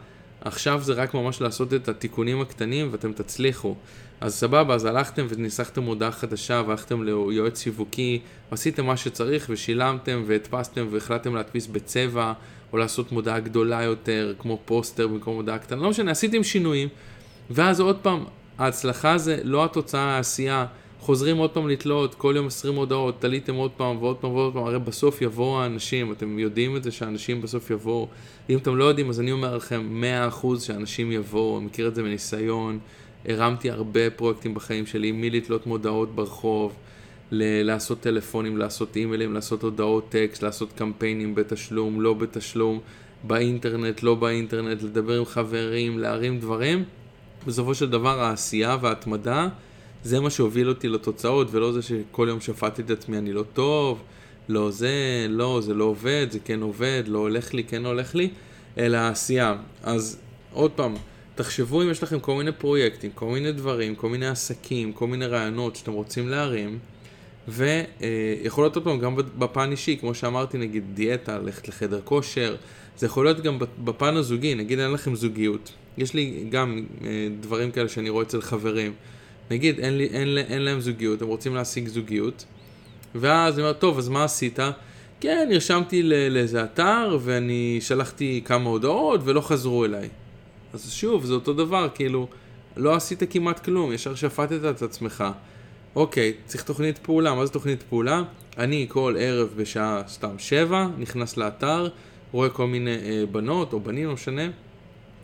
עכשיו 0.41 0.81
זה 0.83 0.93
רק 0.93 1.13
ממש 1.13 1.41
לעשות 1.41 1.73
את 1.73 1.89
התיקונים 1.89 2.41
הקטנים 2.41 2.89
ואתם 2.91 3.13
תצליחו. 3.13 3.75
אז 4.21 4.35
סבבה, 4.35 4.75
אז 4.75 4.85
הלכתם 4.85 5.25
וניסחתם 5.29 5.81
מודעה 5.81 6.11
חדשה 6.11 6.61
והלכתם 6.67 7.03
ליועץ 7.03 7.63
שיווקי, 7.63 8.19
ועשיתם 8.51 8.85
מה 8.85 8.97
שצריך 8.97 9.47
ושילמתם 9.49 10.23
והדפסתם 10.25 10.87
והחלטתם 10.91 11.35
להדפיס 11.35 11.67
בצבע, 11.67 12.33
או 12.73 12.77
לעשות 12.77 13.11
מודעה 13.11 13.39
גדולה 13.39 13.83
יותר, 13.83 14.33
כמו 14.39 14.59
פוסטר 14.65 15.07
במקום 15.07 15.35
מודעה 15.35 15.57
קטנה, 15.57 15.81
לא 15.81 15.89
משנה, 15.89 16.11
עשיתם 16.11 16.43
שינויים, 16.43 16.89
ואז 17.49 17.79
עוד 17.79 17.97
פעם, 18.01 18.23
ההצלחה 18.57 19.17
זה 19.17 19.39
לא 19.43 19.65
התוצאה, 19.65 20.01
העשייה. 20.01 20.65
חוזרים 20.99 21.37
עוד 21.37 21.49
פעם 21.49 21.67
לתלות, 21.67 22.15
כל 22.15 22.33
יום 22.37 22.47
20 22.47 22.75
הודעות, 22.75 23.21
תליתם 23.21 23.55
עוד 23.55 23.71
פעם 23.71 23.97
ועוד 23.97 24.15
פעם 24.15 24.31
ועוד 24.31 24.53
פעם, 24.53 24.63
הרי 24.63 24.79
בסוף 24.79 25.21
יבואו 25.21 25.61
האנשים, 25.61 26.11
אתם 26.11 26.39
יודעים 26.39 26.75
את 26.75 26.83
זה 26.83 26.91
שאנשים 26.91 27.41
בסוף 27.41 27.69
יבואו. 27.71 28.07
אם 28.49 28.57
אתם 28.57 28.75
לא 28.75 28.83
יודעים, 28.83 29.09
אז 29.09 29.19
אני 29.19 29.31
אומר 29.31 29.57
לכם, 29.57 30.03
100% 30.31 30.59
שאנשים 30.59 31.11
יבואו, 31.11 31.57
אני 31.57 31.65
מכיר 31.65 31.87
את 31.87 31.95
זה 31.95 32.03
מניסיון. 32.03 32.79
הרמתי 33.25 33.71
הרבה 33.71 34.09
פרויקטים 34.09 34.53
בחיים 34.53 34.85
שלי, 34.85 35.11
מלתלות 35.11 35.67
מודעות 35.67 36.15
ברחוב, 36.15 36.73
ל- 37.31 37.61
לעשות 37.63 37.99
טלפונים, 38.01 38.57
לעשות 38.57 38.95
אימיילים, 38.95 39.33
לעשות 39.33 39.63
הודעות 39.63 40.09
טקסט, 40.09 40.43
לעשות 40.43 40.73
קמפיינים 40.73 41.35
בתשלום, 41.35 42.01
לא 42.01 42.13
בתשלום, 42.13 42.79
באינטרנט, 43.23 44.03
לא 44.03 44.15
באינטרנט, 44.15 44.83
לדבר 44.83 45.17
עם 45.17 45.25
חברים, 45.25 45.99
להרים 45.99 46.39
דברים. 46.39 46.83
בסופו 47.45 47.75
של 47.75 47.89
דבר 47.89 48.19
העשייה 48.19 48.77
וההתמדה 48.81 49.47
זה 50.03 50.19
מה 50.19 50.29
שהוביל 50.29 50.69
אותי 50.69 50.87
לתוצאות 50.87 51.47
ולא 51.51 51.71
זה 51.71 51.81
שכל 51.81 52.25
יום 52.29 52.41
שפטתי 52.41 52.81
את 52.81 52.89
עצמי 52.89 53.17
אני 53.17 53.33
לא 53.33 53.43
טוב, 53.53 54.03
לא 54.49 54.71
זה, 54.71 55.25
לא, 55.29 55.61
זה 55.61 55.73
לא 55.73 55.83
עובד, 55.83 56.27
זה 56.29 56.39
כן 56.39 56.61
עובד, 56.61 57.03
לא 57.07 57.19
הולך 57.19 57.53
לי, 57.53 57.63
כן 57.63 57.85
הולך 57.85 58.15
לי, 58.15 58.29
אלא 58.77 58.97
העשייה. 58.97 59.55
אז 59.83 60.19
עוד 60.53 60.71
פעם, 60.71 60.95
תחשבו 61.35 61.81
אם 61.81 61.91
יש 61.91 62.03
לכם 62.03 62.19
כל 62.19 62.35
מיני 62.35 62.51
פרויקטים, 62.51 63.11
כל 63.15 63.25
מיני 63.25 63.51
דברים, 63.51 63.95
כל 63.95 64.09
מיני 64.09 64.27
עסקים, 64.27 64.93
כל 64.93 65.07
מיני 65.07 65.25
רעיונות 65.25 65.75
שאתם 65.75 65.91
רוצים 65.91 66.29
להרים, 66.29 66.79
ויכול 67.47 68.63
להיות 68.63 68.75
עוד 68.75 68.83
פעם 68.83 68.99
גם 68.99 69.15
בפן 69.15 69.71
אישי, 69.71 69.97
כמו 69.97 70.13
שאמרתי, 70.13 70.57
נגיד 70.57 70.83
דיאטה, 70.93 71.39
ללכת 71.39 71.67
לחדר 71.67 72.01
כושר, 72.03 72.55
זה 72.97 73.05
יכול 73.05 73.25
להיות 73.25 73.41
גם 73.41 73.59
בפן 73.83 74.15
הזוגי, 74.15 74.55
נגיד 74.55 74.79
אין 74.79 74.91
לכם 74.91 75.15
זוגיות. 75.15 75.71
יש 75.97 76.13
לי 76.13 76.45
גם 76.49 76.83
אה, 77.03 77.27
דברים 77.39 77.71
כאלה 77.71 77.89
שאני 77.89 78.09
רואה 78.09 78.23
אצל 78.23 78.41
חברים. 78.41 78.93
נגיד 79.51 79.79
אין, 79.79 79.97
לי, 79.97 80.07
אין, 80.07 80.37
אין 80.37 80.61
להם 80.61 80.79
זוגיות, 80.79 81.21
הם 81.21 81.27
רוצים 81.27 81.55
להשיג 81.55 81.87
זוגיות, 81.87 82.45
ואז 83.15 83.53
אני 83.53 83.61
אומר, 83.61 83.73
טוב, 83.73 83.97
אז 83.97 84.09
מה 84.09 84.23
עשית? 84.23 84.59
כן, 85.19 85.47
נרשמתי 85.49 86.03
לאיזה 86.03 86.63
אתר, 86.63 87.17
ואני 87.21 87.77
שלחתי 87.81 88.41
כמה 88.45 88.69
הודעות, 88.69 89.21
ולא 89.23 89.41
חזרו 89.41 89.85
אליי. 89.85 90.09
אז 90.73 90.91
שוב, 90.91 91.25
זה 91.25 91.33
אותו 91.33 91.53
דבר, 91.53 91.87
כאילו, 91.95 92.27
לא 92.77 92.95
עשית 92.95 93.23
כמעט 93.29 93.65
כלום, 93.65 93.93
ישר 93.93 94.15
שפטת 94.15 94.59
את 94.69 94.81
עצמך. 94.81 95.23
אוקיי, 95.95 96.33
צריך 96.45 96.63
תוכנית 96.63 96.97
פעולה, 96.97 97.33
מה 97.33 97.45
זה 97.45 97.51
תוכנית 97.51 97.83
פעולה? 97.89 98.23
אני 98.57 98.85
כל 98.89 99.15
ערב 99.19 99.49
בשעה 99.55 100.01
סתם 100.07 100.39
שבע, 100.39 100.87
נכנס 100.97 101.37
לאתר, 101.37 101.87
רואה 102.31 102.49
כל 102.49 102.67
מיני 102.67 102.95
אה, 102.95 103.23
בנות 103.31 103.73
או 103.73 103.79
בנים, 103.79 104.07
לא 104.07 104.13
משנה. 104.13 104.47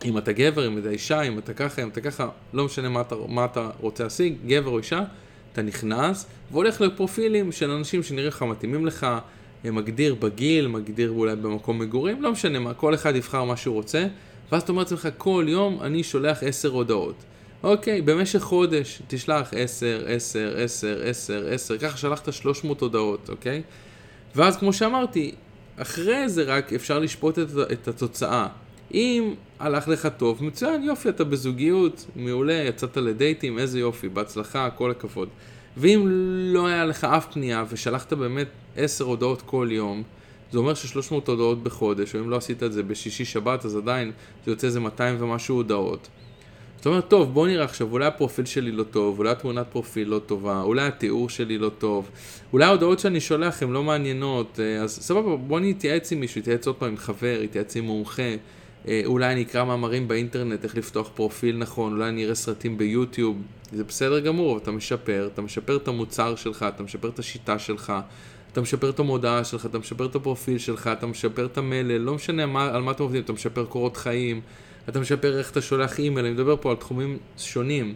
אם 0.04 0.18
אתה 0.18 0.32
גבר, 0.32 0.66
אם 0.66 0.78
אתה 0.78 0.90
אישה, 0.90 1.22
אם 1.22 1.38
אתה 1.38 1.54
ככה, 1.54 1.82
אם 1.82 1.88
אתה 1.88 2.00
ככה, 2.00 2.28
לא 2.52 2.64
משנה 2.64 2.88
מה 2.88 3.00
אתה, 3.00 3.16
מה 3.28 3.44
אתה 3.44 3.70
רוצה 3.80 4.04
להשיג, 4.04 4.34
גבר 4.46 4.70
או 4.70 4.78
אישה, 4.78 5.00
אתה 5.52 5.62
נכנס 5.62 6.26
והולך 6.52 6.80
לפרופילים 6.80 7.52
של 7.52 7.70
אנשים 7.70 8.02
שנראה 8.02 8.28
לך 8.28 8.42
מתאימים 8.42 8.86
לך, 8.86 9.06
אה, 9.64 9.70
מגדיר 9.70 10.14
בגיל, 10.14 10.66
מגדיר 10.66 11.10
אולי 11.10 11.36
במקום 11.36 11.78
מגורים, 11.78 12.22
לא 12.22 12.32
משנה 12.32 12.58
מה, 12.58 12.74
כל 12.74 12.94
אחד 12.94 13.16
יבחר 13.16 13.44
מה 13.44 13.56
שהוא 13.56 13.74
רוצה, 13.74 14.06
ואז 14.52 14.62
אתה 14.62 14.72
אומר 14.72 14.82
לעצמך, 14.82 15.08
כל 15.18 15.44
יום 15.48 15.82
אני 15.82 16.02
שולח 16.02 16.42
עשר 16.42 16.68
הודעות. 16.68 17.14
אוקיי, 17.62 18.02
במשך 18.02 18.38
חודש 18.38 19.02
תשלח 19.08 19.54
עשר, 19.56 20.04
עשר, 20.06 20.54
עשר, 20.56 21.02
עשר, 21.04 21.46
עשר, 21.50 21.78
ככה 21.78 21.96
שלחת 21.96 22.32
300 22.32 22.80
הודעות, 22.80 23.30
אוקיי? 23.30 23.62
ואז 24.36 24.56
כמו 24.56 24.72
שאמרתי, 24.72 25.34
אחרי 25.76 26.28
זה 26.28 26.42
רק 26.42 26.72
אפשר 26.72 26.98
לשפוט 26.98 27.38
את, 27.38 27.48
את 27.72 27.88
התוצאה. 27.88 28.46
אם 28.94 29.34
הלך 29.58 29.88
לך 29.88 30.08
טוב, 30.16 30.44
מצוין, 30.44 30.82
יופי, 30.82 31.08
אתה 31.08 31.24
בזוגיות, 31.24 32.06
מעולה, 32.16 32.52
יצאת 32.52 32.96
לדייטים, 32.96 33.58
איזה 33.58 33.80
יופי, 33.80 34.08
בהצלחה, 34.08 34.70
כל 34.70 34.90
הכבוד. 34.90 35.28
ואם 35.76 36.06
לא 36.54 36.66
היה 36.66 36.84
לך 36.84 37.04
אף 37.04 37.26
פנייה 37.32 37.64
ושלחת 37.68 38.12
באמת 38.12 38.48
עשר 38.76 39.04
הודעות 39.04 39.42
כל 39.42 39.68
יום, 39.70 40.02
זה 40.52 40.58
אומר 40.58 40.74
ש-300 40.74 41.14
הודעות 41.26 41.62
בחודש, 41.62 42.14
או 42.14 42.20
אם 42.20 42.30
לא 42.30 42.36
עשית 42.36 42.62
את 42.62 42.72
זה 42.72 42.82
בשישי 42.82 43.24
שבת, 43.24 43.64
אז 43.64 43.76
עדיין 43.76 44.12
זה 44.44 44.50
יוצא 44.50 44.66
איזה 44.66 44.80
200 44.80 45.16
ומשהו 45.18 45.56
הודעות. 45.56 46.08
זאת 46.84 46.86
אומרת, 46.86 47.08
טוב, 47.08 47.34
בוא 47.34 47.46
נראה 47.46 47.64
עכשיו, 47.64 47.92
אולי 47.92 48.06
הפרופיל 48.06 48.44
שלי 48.44 48.72
לא 48.72 48.82
טוב, 48.82 49.18
אולי 49.18 49.30
התמונת 49.30 49.66
פרופיל 49.72 50.08
לא 50.08 50.18
טובה, 50.18 50.62
אולי 50.62 50.86
התיאור 50.86 51.28
שלי 51.30 51.58
לא 51.58 51.68
טוב, 51.78 52.10
אולי 52.52 52.64
ההודעות 52.64 52.98
שאני 52.98 53.20
שולח 53.20 53.62
הן 53.62 53.70
לא 53.70 53.82
מעניינות, 53.82 54.60
אה, 54.60 54.82
אז 54.82 54.90
סבבה, 54.90 55.36
בוא 55.36 55.60
נתייעץ 55.60 56.12
עם 56.12 56.20
מישהו, 56.20 56.40
נתייעץ 56.40 56.66
עוד 56.66 56.76
פעם 56.76 56.88
עם 56.88 56.96
חבר, 56.96 57.40
נתייעץ 57.42 57.76
עם 57.76 57.84
מומחה, 57.84 58.22
אה, 58.88 59.02
אולי 59.04 59.32
אני 59.32 59.42
אקרא 59.42 59.64
מאמרים 59.64 60.08
באינטרנט, 60.08 60.64
איך 60.64 60.76
לפתוח 60.76 61.10
פרופיל 61.14 61.56
נכון, 61.56 61.92
אולי 61.92 62.08
אני 62.08 62.24
אראה 62.24 62.34
סרטים 62.34 62.78
ביוטיוב, 62.78 63.36
זה 63.72 63.84
בסדר 63.84 64.20
גמור, 64.20 64.58
אתה 64.58 64.70
משפר, 64.70 65.28
אתה 65.32 65.42
משפר 65.42 65.76
את 65.76 65.88
המוצר 65.88 66.36
שלך, 66.36 66.66
אתה 66.68 66.82
משפר 66.82 67.08
את 67.08 67.18
השיטה 67.18 67.58
שלך, 67.58 67.92
אתה 68.52 68.60
משפר 68.60 68.90
את 68.90 68.98
המודעה 68.98 69.44
שלך, 69.44 69.66
אתה 69.66 69.78
משפר 69.78 70.06
את 70.06 70.14
הפרופיל 70.14 70.58
שלך, 70.58 70.90
אתה 70.98 71.06
משפר 71.06 71.46
את 71.46 71.58
המלל, 71.58 71.98
לא 71.98 72.14
משנה 72.14 72.46
מה, 72.46 72.64
על 72.64 72.82
מה 72.82 72.90
אתם 72.90 73.02
עובדים, 73.02 73.22
אתה 73.22 73.32
משפר 73.32 73.64
קורות 73.64 73.96
חיים, 73.96 74.40
אתה 74.88 75.00
משפר 75.00 75.38
איך 75.38 75.50
אתה 75.50 75.60
שולח 75.60 75.98
אימייל, 75.98 76.26
אני 76.26 76.34
מדבר 76.34 76.56
פה 76.60 76.70
על 76.70 76.76
תחומים 76.76 77.18
שונים. 77.38 77.94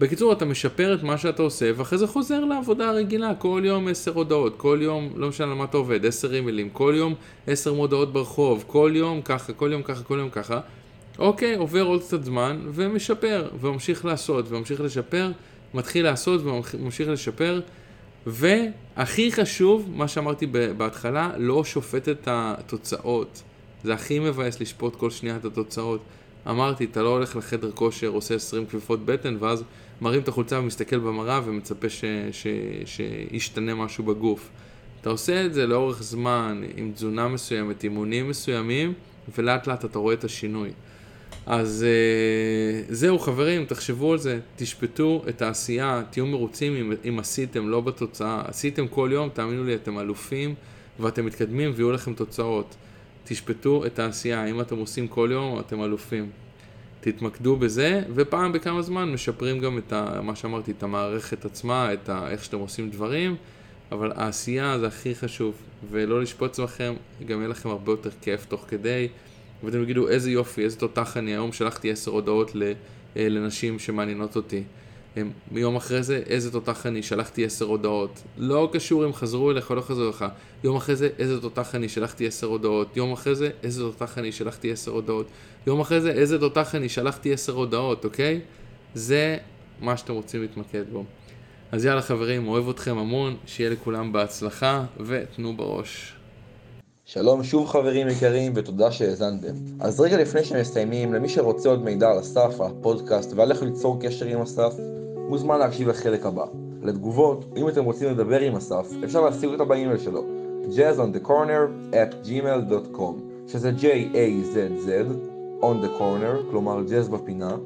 בקיצור, 0.00 0.32
אתה 0.32 0.44
משפר 0.44 0.94
את 0.94 1.02
מה 1.02 1.18
שאתה 1.18 1.42
עושה, 1.42 1.70
ואחרי 1.76 1.98
זה 1.98 2.06
חוזר 2.06 2.44
לעבודה 2.44 2.88
הרגילה, 2.88 3.34
כל 3.34 3.62
יום 3.64 3.88
עשר 3.88 4.12
הודעות, 4.14 4.54
כל 4.56 4.78
יום, 4.82 5.12
לא 5.16 5.28
משנה 5.28 5.46
על 5.46 5.54
מה 5.54 5.64
אתה 5.64 5.76
עובד, 5.76 6.06
עשר 6.06 6.34
אימיילים, 6.34 6.70
כל 6.70 6.94
יום 6.96 7.14
עשר 7.46 7.72
מודעות 7.72 8.12
ברחוב, 8.12 8.64
כל 8.66 8.92
יום 8.94 9.22
ככה, 9.22 9.52
כל 9.52 9.68
יום 9.72 9.82
ככה, 9.82 10.02
כל 10.02 10.18
יום 10.18 10.30
ככה. 10.30 10.60
אוקיי, 11.18 11.54
עובר 11.54 11.82
עוד 11.82 12.02
קצת 12.02 12.24
זמן, 12.24 12.60
ומשפר, 12.70 13.48
וממשיך 13.60 14.04
לעשות, 14.04 14.44
וממשיך 14.48 14.80
לשפר, 14.80 15.30
מתחיל 15.74 16.04
לעשות 16.04 16.40
וממשיך 16.44 17.08
לשפר, 17.08 17.60
והכי 18.26 19.32
חשוב, 19.32 19.88
מה 19.94 20.08
שאמרתי 20.08 20.46
בהתחלה, 20.76 21.30
לא 21.36 21.64
שופט 21.64 22.08
את 22.08 22.28
התוצאות. 22.30 23.42
זה 23.84 23.94
הכי 23.94 24.18
מבאס 24.18 24.60
לשפוט 24.60 24.96
כל 24.96 25.10
שנייה 25.10 25.36
את 25.36 25.44
התוצאות. 25.44 26.00
אמרתי, 26.46 26.84
אתה 26.84 27.02
לא 27.02 27.08
הולך 27.08 27.36
לחדר 27.36 27.70
כושר, 27.70 28.08
עושה 28.08 28.34
20 28.34 28.66
כפיפות 28.66 29.04
בטן, 29.04 29.36
ואז 29.40 29.64
מרים 30.00 30.20
את 30.20 30.28
החולצה 30.28 30.58
ומסתכל 30.58 30.98
במראה 30.98 31.40
ומצפה 31.44 31.88
ש, 31.88 32.04
ש, 32.32 32.46
שישתנה 32.84 33.74
משהו 33.74 34.04
בגוף. 34.04 34.48
אתה 35.00 35.10
עושה 35.10 35.46
את 35.46 35.54
זה 35.54 35.66
לאורך 35.66 36.02
זמן, 36.02 36.62
עם 36.76 36.92
תזונה 36.94 37.28
מסוימת, 37.28 37.84
אימונים 37.84 38.28
מסוימים, 38.28 38.92
ולאט 39.38 39.66
לאט 39.66 39.84
אתה 39.84 39.98
רואה 39.98 40.14
את 40.14 40.24
השינוי. 40.24 40.70
אז 41.46 41.86
uh, 42.88 42.94
זהו 42.94 43.18
חברים, 43.18 43.64
תחשבו 43.64 44.12
על 44.12 44.18
זה, 44.18 44.38
תשפטו 44.56 45.24
את 45.28 45.42
העשייה, 45.42 46.02
תהיו 46.10 46.26
מרוצים 46.26 46.76
אם, 46.76 46.92
אם 47.08 47.18
עשיתם, 47.18 47.68
לא 47.68 47.80
בתוצאה. 47.80 48.42
עשיתם 48.46 48.88
כל 48.88 49.10
יום, 49.12 49.28
תאמינו 49.28 49.64
לי, 49.64 49.74
אתם 49.74 49.98
אלופים 49.98 50.54
ואתם 51.00 51.26
מתקדמים 51.26 51.72
ויהיו 51.74 51.92
לכם 51.92 52.14
תוצאות. 52.14 52.74
תשפטו 53.24 53.86
את 53.86 53.98
העשייה, 53.98 54.46
אם 54.46 54.60
אתם 54.60 54.78
עושים 54.78 55.08
כל 55.08 55.28
יום, 55.32 55.60
אתם 55.60 55.82
אלופים. 55.82 56.30
תתמקדו 57.00 57.56
בזה, 57.56 58.02
ופעם 58.14 58.52
בכמה 58.52 58.82
זמן 58.82 59.12
משפרים 59.12 59.58
גם 59.58 59.78
את 59.78 59.92
ה, 59.92 60.20
מה 60.22 60.36
שאמרתי, 60.36 60.70
את 60.70 60.82
המערכת 60.82 61.44
עצמה, 61.44 61.92
את 61.92 62.08
ה, 62.08 62.30
איך 62.30 62.44
שאתם 62.44 62.58
עושים 62.58 62.90
דברים, 62.90 63.36
אבל 63.92 64.12
העשייה 64.16 64.78
זה 64.78 64.86
הכי 64.86 65.14
חשוב, 65.14 65.54
ולא 65.90 66.22
לשפוט 66.22 66.50
עצמכם, 66.50 66.94
גם 67.26 67.38
יהיה 67.38 67.48
לכם 67.48 67.68
הרבה 67.68 67.92
יותר 67.92 68.10
כיף 68.22 68.44
תוך 68.44 68.64
כדי, 68.68 69.08
ואתם 69.64 69.84
תגידו 69.84 70.08
איזה 70.08 70.30
יופי, 70.30 70.64
איזה 70.64 70.78
תותח 70.78 71.16
אני, 71.16 71.30
היום 71.30 71.52
שלחתי 71.52 71.90
עשר 71.90 72.10
הודעות 72.10 72.52
אה, 73.16 73.28
לנשים 73.28 73.78
שמעניינות 73.78 74.36
אותי. 74.36 74.62
יום 75.52 75.76
אחרי 75.76 76.02
זה, 76.02 76.22
איזה 76.26 76.52
תותח 76.52 76.86
אני, 76.86 77.02
שלחתי 77.02 77.44
עשר 77.44 77.64
הודעות. 77.64 78.22
לא 78.38 78.70
קשור 78.72 79.06
אם 79.06 79.12
חזרו 79.12 79.50
אליך 79.50 79.70
או 79.70 79.74
לא 79.74 79.80
חזרו 79.80 80.04
אליך. 80.04 80.24
יום 80.64 80.76
אחרי 80.76 80.96
זה, 80.96 81.08
איזה 81.18 81.40
תותח 81.40 81.74
אני, 81.74 81.88
שלחתי 81.88 82.26
עשר 82.26 82.46
הודעות. 82.46 82.96
יום 82.96 83.12
אחרי 83.12 83.34
זה, 83.34 83.50
איזה 83.62 83.82
תותח 83.82 84.18
אני, 84.18 84.32
שלחתי 84.32 84.72
עשר 84.72 84.90
הודעות. 84.90 85.26
יום 85.66 85.80
אחרי 85.80 86.00
זה, 86.00 86.10
איזה 86.10 86.38
תותח 86.38 86.74
אני, 86.74 86.88
שלחתי 86.88 87.32
עשר 87.32 87.52
הודעות, 87.52 88.04
אוקיי? 88.04 88.40
זה 88.94 89.36
מה 89.80 89.96
שאתם 89.96 90.12
רוצים 90.12 90.42
להתמקד 90.42 90.84
בו. 90.92 91.04
אז 91.72 91.84
יאללה 91.84 92.02
חברים, 92.02 92.48
אוהב 92.48 92.68
אתכם 92.68 92.98
המון, 92.98 93.36
שיהיה 93.46 93.70
לכולם 93.70 94.12
בהצלחה, 94.12 94.84
ותנו 95.00 95.56
בראש. 95.56 96.19
שלום 97.12 97.44
שוב 97.44 97.68
חברים 97.68 98.08
יקרים 98.08 98.52
ותודה 98.54 98.90
שהאזנתם. 98.90 99.52
אז 99.80 100.00
רגע 100.00 100.16
לפני 100.16 100.44
שמסיימים, 100.44 101.14
למי 101.14 101.28
שרוצה 101.28 101.68
עוד 101.68 101.84
מידע 101.84 102.10
על 102.10 102.20
אסף, 102.20 102.60
על 102.60 102.66
הפודקאסט 102.66 103.32
ועל 103.36 103.50
איך 103.50 103.62
ליצור 103.62 103.96
קשר 104.00 104.26
עם 104.26 104.40
אסף, 104.40 104.74
מוזמן 105.28 105.58
להקשיב 105.58 105.88
לחלק 105.88 106.26
הבא. 106.26 106.44
לתגובות, 106.82 107.44
אם 107.56 107.68
אתם 107.68 107.84
רוצים 107.84 108.10
לדבר 108.10 108.40
עם 108.40 108.56
אסף, 108.56 108.90
אפשר 109.04 109.20
להשיג 109.20 109.50
אותה 109.50 109.64
באימייל 109.64 109.98
שלו 109.98 110.24
jazzonthecorner 110.70 111.92
at 111.92 112.26
gmail.com 112.26 113.48
שזה 113.48 113.70
J-A-Z-Z 113.80 114.88
on 115.62 115.84
the 115.84 115.98
corner, 115.98 116.50
כלומר 116.50 116.80
בפינה, 117.12 117.56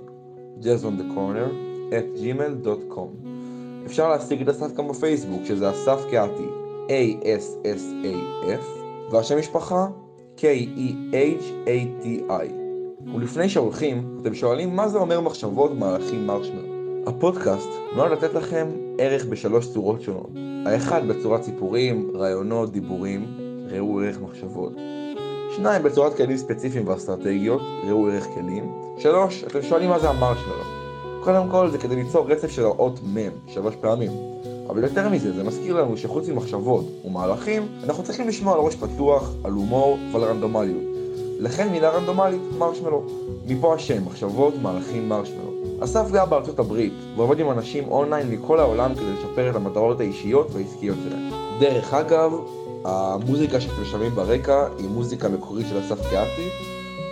jazz 0.61 0.83
on 0.83 1.01
the 1.01 1.17
corner 1.17 1.49
at 1.91 2.21
gmail.com 2.21 3.29
אפשר 3.87 4.09
להשיג 4.09 4.43
את 4.43 4.49
אסף 4.49 4.75
גם 4.75 4.89
בפייסבוק, 4.89 5.45
שזה 5.45 5.71
אסף 5.71 6.01
קהתי, 6.11 6.49
A-S-S-A-F, 6.89 8.84
והשם 9.11 9.39
משפחה 9.39 9.87
K-E-H-A-T-I. 10.37 11.15
ולפני 13.15 13.49
שהולכים, 13.49 14.19
אתם 14.23 14.35
שואלים 14.35 14.77
מה 14.77 14.89
זה 14.89 14.99
אומר 14.99 15.21
מחשבות 15.21 15.73
מהלכים 15.79 16.27
מרשמר. 16.27 16.65
הפודקאסט 17.07 17.69
נועד 17.97 18.13
לתת 18.13 18.35
לכם 18.35 18.69
ערך 18.99 19.25
בשלוש 19.25 19.73
צורות 19.73 20.03
שונות. 20.03 20.31
האחד 20.67 21.09
בצורת 21.09 21.43
סיפורים, 21.43 22.11
רעיונות, 22.15 22.73
דיבורים, 22.73 23.27
ראו 23.71 24.01
ערך 24.01 24.21
מחשבות. 24.21 24.73
שניים 25.57 25.83
בצורת 25.83 26.17
כלים 26.17 26.37
ספציפיים 26.37 26.89
ואסטרטגיות, 26.89 27.63
ראו 27.89 28.09
ערך 28.09 28.25
כלים. 28.35 28.73
שלוש, 28.99 29.45
אתם 29.45 29.63
שואלים 29.63 29.91
מה 29.91 29.99
זה 29.99 30.11
המרשמלו. 30.11 30.65
קודם 31.25 31.51
כל 31.51 31.71
זה 31.71 31.79
כדי 31.79 31.97
ליצור 31.97 32.27
רצף 32.31 32.51
של 32.51 32.65
האות 32.65 33.01
מ' 33.03 33.19
שלוש 33.47 33.75
פעמים. 33.81 34.34
אבל 34.69 34.85
יותר 34.85 35.09
מזה, 35.09 35.33
זה 35.33 35.45
מזכיר 35.45 35.81
לנו 35.81 35.97
שחוץ 35.97 36.29
ממחשבות 36.29 36.85
ומהלכים, 37.05 37.69
אנחנו 37.85 38.03
צריכים 38.05 38.29
לשמוע 38.29 38.55
על 38.55 38.61
ראש 38.61 38.77
פתוח, 38.77 39.33
על 39.45 39.53
הומור 39.53 39.99
ועל 40.13 40.25
רנדומליות. 40.25 40.83
לכן 41.39 41.69
מילה 41.69 41.91
רנדומלית, 41.91 42.41
מרשמלו. 42.59 43.03
מפה 43.47 43.75
השם, 43.75 44.05
מחשבות, 44.05 44.55
מהלכים, 44.63 45.09
מרשמלו. 45.09 45.53
אסף 45.81 46.11
גר 46.11 46.25
בארצות 46.25 46.59
הברית, 46.59 46.93
ועובד 47.17 47.41
עם 47.41 47.51
אנשים 47.51 47.89
אונליין 47.89 48.31
מכל 48.31 48.61
העולם 48.61 48.95
כדי 48.95 49.13
לשפר 49.19 49.51
את 49.51 49.57
המטרות 49.57 50.01
האישיות 50.01 50.49
והעסקיות 50.53 50.97
שלהם. 51.09 51.31
דרך 51.61 51.95
אגב, 51.95 52.33
המוזיקה 52.85 53.61
שאתם 53.61 53.85
שומעים 53.85 54.15
ברקע 54.15 54.67
היא 54.79 54.89
מוזיקה 54.89 55.29
מקורית 55.29 55.67
של 55.71 55.79
אסף 55.79 56.09
קיאטי, 56.11 56.49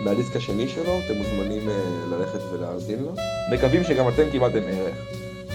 מהדיסק 0.01 0.35
השני 0.35 0.67
שלו, 0.67 0.99
אתם 1.05 1.17
מוזמנים 1.17 1.69
uh, 1.69 1.71
ללכת 2.11 2.39
ולהאזין 2.51 3.03
לו. 3.03 3.11
מקווים 3.51 3.83
שגם 3.83 4.09
אתם 4.09 4.23
קיבלתם 4.31 4.61
ערך, 4.67 4.95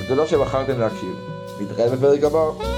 ותודה 0.00 0.26
שבחרתם 0.26 0.78
להקשיב. 0.78 1.37
Villarreal 1.58 1.90
me 1.90 1.96
perdió 1.96 2.14
el 2.14 2.20
campo. 2.20 2.77